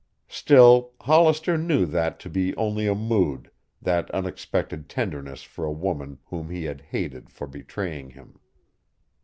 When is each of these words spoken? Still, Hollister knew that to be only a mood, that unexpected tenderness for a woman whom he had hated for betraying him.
Still, 0.33 0.93
Hollister 1.01 1.59
knew 1.59 1.85
that 1.85 2.19
to 2.21 2.27
be 2.27 2.55
only 2.57 2.87
a 2.87 2.95
mood, 2.95 3.51
that 3.79 4.09
unexpected 4.09 4.89
tenderness 4.89 5.43
for 5.43 5.63
a 5.63 5.71
woman 5.71 6.17
whom 6.25 6.49
he 6.49 6.63
had 6.63 6.81
hated 6.81 7.29
for 7.29 7.45
betraying 7.45 8.09
him. 8.09 8.39